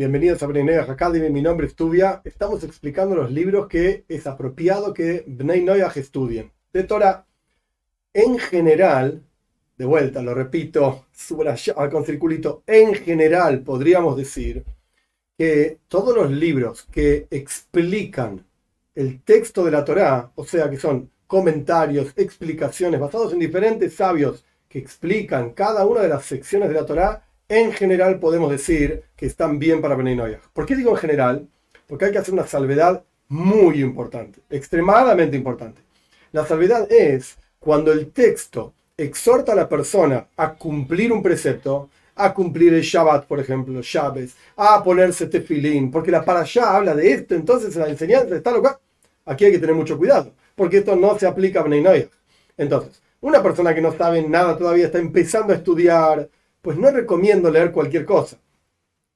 Bienvenidos 0.00 0.42
a 0.42 0.46
Bnei 0.46 0.76
Academy, 0.76 1.28
mi 1.28 1.42
nombre 1.42 1.66
es 1.66 1.74
Tubia. 1.76 2.22
Estamos 2.24 2.64
explicando 2.64 3.14
los 3.14 3.30
libros 3.30 3.68
que 3.68 4.06
es 4.08 4.26
apropiado 4.26 4.94
que 4.94 5.24
Bnei 5.26 5.62
Noyaj 5.62 5.98
estudien. 5.98 6.50
De 6.72 6.84
Torah, 6.84 7.26
en 8.14 8.38
general, 8.38 9.22
de 9.76 9.84
vuelta, 9.84 10.22
lo 10.22 10.32
repito, 10.32 11.04
subrayado 11.12 11.90
con 11.90 12.06
circulito, 12.06 12.62
en 12.66 12.94
general 12.94 13.60
podríamos 13.60 14.16
decir 14.16 14.64
que 15.36 15.80
todos 15.86 16.16
los 16.16 16.30
libros 16.30 16.84
que 16.90 17.26
explican 17.30 18.46
el 18.94 19.20
texto 19.20 19.66
de 19.66 19.70
la 19.70 19.84
Torah, 19.84 20.32
o 20.34 20.46
sea 20.46 20.70
que 20.70 20.78
son 20.78 21.10
comentarios, 21.26 22.14
explicaciones 22.16 22.98
basados 22.98 23.34
en 23.34 23.38
diferentes 23.38 23.96
sabios 23.96 24.46
que 24.66 24.78
explican 24.78 25.50
cada 25.50 25.84
una 25.84 26.00
de 26.00 26.08
las 26.08 26.24
secciones 26.24 26.70
de 26.70 26.74
la 26.74 26.86
Torah, 26.86 27.26
en 27.50 27.72
general 27.72 28.20
podemos 28.20 28.48
decir 28.48 29.02
que 29.16 29.26
están 29.26 29.58
bien 29.58 29.82
para 29.82 29.96
Bnei 29.96 30.16
¿Por 30.52 30.64
qué 30.64 30.76
digo 30.76 30.92
en 30.92 30.96
general? 30.96 31.48
Porque 31.88 32.04
hay 32.04 32.12
que 32.12 32.18
hacer 32.18 32.32
una 32.32 32.46
salvedad 32.46 33.02
muy 33.28 33.82
importante, 33.82 34.40
extremadamente 34.48 35.36
importante. 35.36 35.82
La 36.30 36.46
salvedad 36.46 36.90
es 36.90 37.36
cuando 37.58 37.90
el 37.90 38.12
texto 38.12 38.72
exhorta 38.96 39.52
a 39.52 39.56
la 39.56 39.68
persona 39.68 40.28
a 40.36 40.54
cumplir 40.54 41.12
un 41.12 41.24
precepto, 41.24 41.90
a 42.14 42.32
cumplir 42.32 42.72
el 42.72 42.82
Shabbat, 42.82 43.26
por 43.26 43.40
ejemplo, 43.40 43.80
Shabbat, 43.82 44.28
a 44.56 44.84
ponerse 44.84 45.26
tefilín, 45.26 45.90
porque 45.90 46.12
la 46.12 46.24
para 46.24 46.44
habla 46.62 46.94
de 46.94 47.12
esto, 47.12 47.34
entonces 47.34 47.74
la 47.74 47.88
enseñanza 47.88 48.36
está 48.36 48.52
loca. 48.52 48.78
Aquí 49.26 49.44
hay 49.44 49.52
que 49.52 49.58
tener 49.58 49.74
mucho 49.74 49.98
cuidado, 49.98 50.32
porque 50.54 50.78
esto 50.78 50.94
no 50.94 51.18
se 51.18 51.26
aplica 51.26 51.60
a 51.60 51.62
Bnei 51.64 52.08
Entonces, 52.56 53.02
una 53.20 53.42
persona 53.42 53.74
que 53.74 53.80
no 53.80 53.92
sabe 53.92 54.22
nada 54.22 54.56
todavía, 54.56 54.86
está 54.86 54.98
empezando 54.98 55.52
a 55.52 55.56
estudiar, 55.56 56.28
pues 56.62 56.76
no 56.76 56.90
recomiendo 56.90 57.50
leer 57.50 57.72
cualquier 57.72 58.04
cosa. 58.04 58.38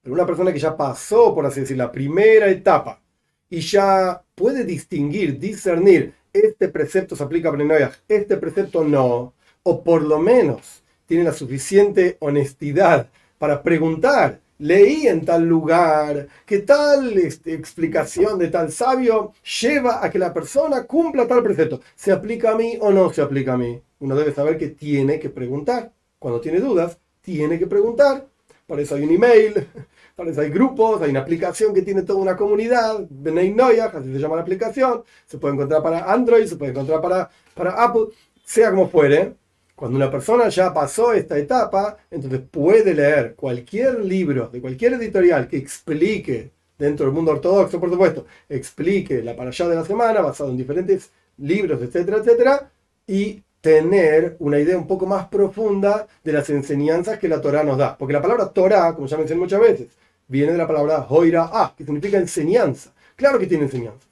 Pero 0.03 0.15
una 0.15 0.27
persona 0.27 0.53
que 0.53 0.59
ya 0.59 0.77
pasó, 0.77 1.35
por 1.35 1.47
así 1.47 1.61
decir, 1.61 1.77
la 1.77 1.91
primera 1.91 2.49
etapa 2.49 3.01
y 3.49 3.61
ya 3.61 4.23
puede 4.35 4.65
distinguir, 4.65 5.39
discernir, 5.39 6.15
este 6.33 6.69
precepto 6.69 7.15
se 7.15 7.23
aplica 7.23 7.49
a 7.49 7.53
Bnei 7.53 7.89
este 8.09 8.37
precepto 8.37 8.83
no, 8.85 9.33
o 9.63 9.85
por 9.85 10.03
lo 10.03 10.19
menos 10.19 10.83
tiene 11.07 11.25
la 11.25 11.33
suficiente 11.33 12.17
honestidad 12.21 13.09
para 13.39 13.63
preguntar, 13.63 14.41
leí 14.59 15.07
en 15.07 15.25
tal 15.25 15.45
lugar, 15.47 16.29
que 16.47 16.59
tal 16.61 17.17
este, 17.19 17.55
explicación 17.55 18.39
de 18.39 18.49
tal 18.49 18.73
sabio 18.73 19.33
lleva 19.61 20.05
a 20.05 20.11
que 20.11 20.19
la 20.19 20.33
persona 20.33 20.85
cumpla 20.85 21.27
tal 21.27 21.43
precepto. 21.43 21.81
¿Se 21.95 22.13
aplica 22.13 22.53
a 22.53 22.57
mí 22.57 22.77
o 22.81 22.91
no 22.91 23.13
se 23.13 23.23
aplica 23.23 23.55
a 23.55 23.59
mí? 23.59 23.81
Uno 24.01 24.17
debe 24.17 24.33
saber 24.33 24.59
que 24.59 24.69
tiene 24.69 25.19
que 25.19 25.31
preguntar. 25.31 25.93
Cuando 26.19 26.41
tiene 26.41 26.61
dudas, 26.61 26.99
tiene 27.25 27.59
que 27.59 27.67
preguntar. 27.67 28.27
Para 28.67 28.83
eso 28.83 28.95
hay 28.95 29.03
un 29.03 29.11
email, 29.11 29.67
para 30.17 30.31
eso 30.31 30.41
hay 30.41 30.51
grupos, 30.51 31.03
hay 31.03 31.11
una 31.11 31.21
aplicación 31.21 31.75
que 31.75 31.83
tiene 31.83 32.03
toda 32.03 32.21
una 32.21 32.37
comunidad, 32.37 33.07
Benay 33.11 33.53
Noyah, 33.53 33.87
así 33.87 34.13
se 34.13 34.19
llama 34.19 34.37
la 34.37 34.43
aplicación, 34.43 35.03
se 35.27 35.39
puede 35.39 35.55
encontrar 35.55 35.83
para 35.83 36.11
Android, 36.13 36.47
se 36.47 36.57
puede 36.57 36.71
encontrar 36.71 37.01
para, 37.01 37.29
para 37.55 37.83
Apple, 37.83 38.07
sea 38.45 38.71
como 38.71 38.89
fuere. 38.89 39.35
Cuando 39.75 39.97
una 39.97 40.11
persona 40.11 40.49
ya 40.51 40.73
pasó 40.73 41.13
esta 41.13 41.37
etapa, 41.37 41.97
entonces 42.11 42.41
puede 42.49 42.95
leer 42.95 43.35
cualquier 43.35 44.05
libro 44.05 44.49
de 44.49 44.61
cualquier 44.61 44.95
editorial 44.95 45.49
que 45.49 45.57
explique, 45.57 46.53
dentro 46.79 47.07
del 47.07 47.15
mundo 47.15 47.33
ortodoxo, 47.33 47.81
por 47.81 47.91
supuesto, 47.91 48.27
explique 48.49 49.23
la 49.23 49.35
para 49.35 49.51
allá 49.51 49.69
de 49.69 49.77
la 49.77 49.85
semana 49.85 50.21
basado 50.21 50.51
en 50.51 50.57
diferentes 50.57 51.11
libros, 51.39 51.83
etcétera, 51.83 52.19
etcétera, 52.19 52.71
y 53.07 53.43
tener 53.65 54.37
una 54.41 54.59
idea 54.59 54.77
un 54.77 54.87
poco 54.87 55.07
más 55.07 55.29
profunda 55.29 56.07
de 56.23 56.35
las 56.35 56.51
enseñanzas 56.51 57.19
que 57.19 57.29
la 57.29 57.41
Torah 57.41 57.65
nos 57.65 57.79
da. 57.79 57.97
Porque 57.97 58.13
la 58.13 58.21
palabra 58.21 58.51
Torah, 58.51 58.95
como 58.95 59.07
ya 59.07 59.17
mencioné 59.17 59.41
muchas 59.41 59.59
veces, 59.59 59.89
viene 60.29 60.53
de 60.53 60.59
la 60.59 60.67
palabra 60.67 61.07
Hoira 61.09 61.51
que 61.75 61.83
significa 61.83 62.19
enseñanza. 62.19 62.93
Claro 63.17 63.39
que 63.39 63.47
tiene 63.47 63.65
enseñanzas. 63.65 64.07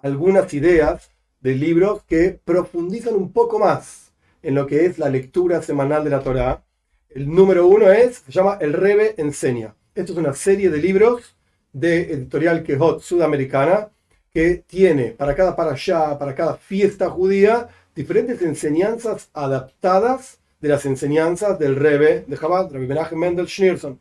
Algunas 0.00 0.54
ideas 0.54 1.10
de 1.40 1.54
libros 1.54 2.02
que 2.04 2.40
profundizan 2.42 3.14
un 3.14 3.30
poco 3.30 3.58
más 3.58 4.12
en 4.42 4.54
lo 4.54 4.66
que 4.66 4.86
es 4.86 4.98
la 4.98 5.10
lectura 5.10 5.60
semanal 5.60 6.02
de 6.02 6.10
la 6.10 6.20
Torah. 6.20 6.64
El 7.10 7.28
número 7.28 7.66
uno 7.66 7.92
es, 7.92 8.22
se 8.24 8.32
llama 8.32 8.56
El 8.58 8.72
Rebe 8.72 9.16
Enseña. 9.18 9.74
Esto 9.94 10.12
es 10.14 10.18
una 10.18 10.32
serie 10.32 10.70
de 10.70 10.78
libros 10.78 11.36
de 11.74 12.10
editorial 12.10 12.62
Quejot 12.62 13.02
sudamericana 13.02 13.90
que 14.32 14.64
tiene 14.66 15.10
para 15.10 15.34
cada 15.34 15.54
parashá, 15.54 16.18
para 16.18 16.34
cada 16.34 16.54
fiesta 16.54 17.10
judía, 17.10 17.68
diferentes 17.96 18.42
enseñanzas 18.42 19.30
adaptadas 19.32 20.38
de 20.60 20.68
las 20.68 20.84
enseñanzas 20.84 21.58
del 21.58 21.76
Rebbe 21.76 22.24
de 22.26 22.38
Chabad, 22.38 22.70
Rabbi 22.70 22.86
Menachem 22.86 23.18
Mendel 23.18 23.48
Schneerson. 23.48 23.98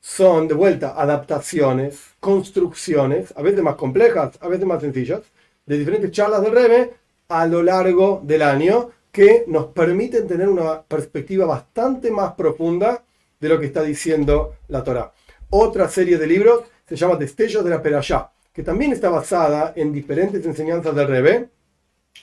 Son, 0.00 0.46
de 0.46 0.54
vuelta, 0.54 1.00
adaptaciones, 1.00 1.98
construcciones, 2.20 3.32
a 3.36 3.42
veces 3.42 3.62
más 3.62 3.76
complejas, 3.76 4.38
a 4.40 4.48
veces 4.48 4.66
más 4.66 4.82
sencillas, 4.82 5.22
de 5.64 5.78
diferentes 5.78 6.10
charlas 6.10 6.42
del 6.42 6.52
Rebbe 6.52 6.94
a 7.28 7.46
lo 7.46 7.62
largo 7.62 8.20
del 8.22 8.42
año 8.42 8.90
que 9.10 9.44
nos 9.46 9.66
permiten 9.66 10.26
tener 10.26 10.48
una 10.48 10.82
perspectiva 10.82 11.46
bastante 11.46 12.10
más 12.10 12.34
profunda 12.34 13.02
de 13.40 13.48
lo 13.48 13.58
que 13.58 13.66
está 13.66 13.82
diciendo 13.82 14.56
la 14.68 14.84
Torah. 14.84 15.12
Otra 15.50 15.88
serie 15.88 16.18
de 16.18 16.26
libros 16.26 16.64
se 16.86 16.96
llama 16.96 17.16
Destellos 17.16 17.64
de 17.64 17.70
la 17.70 17.82
Perashá, 17.82 18.30
que 18.52 18.62
también 18.62 18.92
está 18.92 19.08
basada 19.08 19.72
en 19.76 19.92
diferentes 19.92 20.44
enseñanzas 20.44 20.94
del 20.94 21.08
Rebbe, 21.08 21.48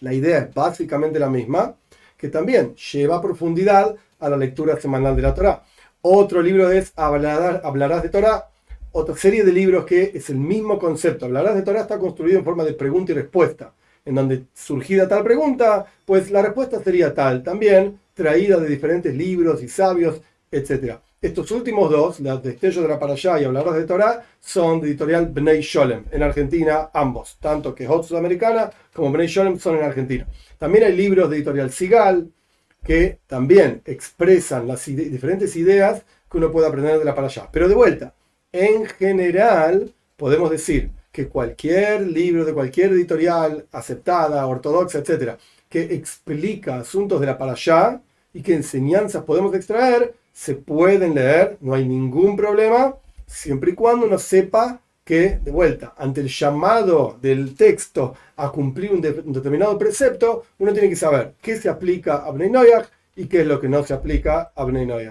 la 0.01 0.13
idea 0.13 0.39
es 0.39 0.53
básicamente 0.53 1.19
la 1.19 1.29
misma, 1.29 1.75
que 2.17 2.29
también 2.29 2.75
lleva 2.75 3.21
profundidad 3.21 3.95
a 4.19 4.29
la 4.29 4.37
lectura 4.37 4.79
semanal 4.79 5.15
de 5.15 5.21
la 5.21 5.33
Torah. 5.33 5.63
Otro 6.01 6.41
libro 6.41 6.71
es 6.71 6.93
Hablarás, 6.95 8.03
de 8.03 8.09
Torah, 8.09 8.49
otra 8.91 9.15
serie 9.15 9.43
de 9.43 9.51
libros 9.51 9.85
que 9.85 10.11
es 10.13 10.29
el 10.29 10.37
mismo 10.37 10.79
concepto. 10.79 11.25
Hablarás 11.25 11.55
de 11.55 11.61
Torah 11.61 11.81
está 11.81 11.99
construido 11.99 12.39
en 12.39 12.45
forma 12.45 12.63
de 12.63 12.73
pregunta 12.73 13.11
y 13.11 13.15
respuesta, 13.15 13.73
en 14.05 14.15
donde 14.15 14.45
surgida 14.53 15.07
tal 15.07 15.23
pregunta, 15.23 15.85
pues 16.05 16.31
la 16.31 16.41
respuesta 16.41 16.81
sería 16.81 17.13
tal, 17.13 17.43
también 17.43 17.99
traída 18.13 18.57
de 18.57 18.67
diferentes 18.67 19.13
libros 19.15 19.63
y 19.63 19.69
sabios, 19.69 20.21
etc. 20.51 20.99
Estos 21.21 21.51
últimos 21.51 21.91
dos, 21.91 22.21
los 22.21 22.41
Destellos 22.41 22.81
de 22.81 22.87
la 22.87 22.97
Parashá 22.97 23.41
y 23.41 23.43
Hablarás 23.43 23.75
de 23.75 23.83
Torah, 23.83 24.25
son 24.39 24.79
de 24.79 24.87
editorial 24.87 25.25
Bnei 25.25 25.59
Sholem, 25.59 26.05
en 26.11 26.23
Argentina, 26.23 26.91
ambos, 26.93 27.35
tanto 27.41 27.75
que 27.75 27.85
Hot 27.85 28.05
Sudamericana 28.05 28.71
como 28.93 29.11
Bnei 29.11 29.27
Sholem 29.27 29.59
son 29.59 29.75
en 29.75 29.83
Argentina. 29.83 30.25
También 30.57 30.85
hay 30.85 30.95
libros 30.95 31.29
de 31.29 31.35
editorial 31.35 31.71
Sigal, 31.71 32.31
que 32.85 33.19
también 33.27 33.81
expresan 33.83 34.65
las 34.65 34.85
diferentes 34.85 35.57
ideas 35.57 36.03
que 36.31 36.37
uno 36.37 36.53
puede 36.53 36.67
aprender 36.67 36.97
de 36.97 37.03
la 37.03 37.15
Parashá. 37.15 37.49
Pero 37.51 37.67
de 37.67 37.75
vuelta, 37.75 38.13
en 38.53 38.85
general, 38.85 39.91
podemos 40.15 40.49
decir 40.49 40.89
que 41.11 41.27
cualquier 41.27 42.07
libro 42.07 42.45
de 42.45 42.53
cualquier 42.53 42.93
editorial 42.93 43.65
aceptada, 43.73 44.47
ortodoxa, 44.47 44.99
etcétera, 44.99 45.37
que 45.67 45.81
explica 45.81 46.77
asuntos 46.77 47.19
de 47.19 47.27
la 47.27 47.37
Parashá 47.37 48.01
y 48.33 48.41
qué 48.41 48.53
enseñanzas 48.53 49.25
podemos 49.25 49.53
extraer, 49.53 50.13
se 50.39 50.55
pueden 50.55 51.15
leer, 51.15 51.57
no 51.59 51.73
hay 51.73 51.85
ningún 51.85 52.37
problema, 52.37 52.95
siempre 53.27 53.71
y 53.71 53.75
cuando 53.75 54.05
uno 54.05 54.17
sepa 54.17 54.79
que, 55.03 55.37
de 55.37 55.51
vuelta, 55.51 55.93
ante 55.97 56.21
el 56.21 56.29
llamado 56.29 57.17
del 57.21 57.55
texto 57.55 58.15
a 58.37 58.49
cumplir 58.49 58.93
un, 58.93 59.01
determinado 59.01 59.77
precepto, 59.77 60.45
uno 60.57 60.71
tiene 60.71 60.87
que 60.87 60.95
saber 60.95 61.33
qué 61.41 61.57
se 61.57 61.67
aplica 61.67 62.23
a 62.25 62.31
Bnei 62.31 62.51
y 63.17 63.25
qué 63.25 63.41
es 63.41 63.47
lo 63.47 63.59
que 63.59 63.67
no 63.67 63.83
se 63.83 63.93
aplica 63.93 64.53
a 64.55 64.63
Bnei 64.63 65.09